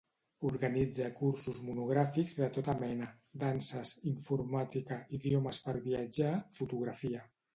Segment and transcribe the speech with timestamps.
[0.49, 3.09] Organitza cursos monogràfics de tota mena:
[3.45, 7.25] danses, informàtica, idiomes per viatjar, fotografia.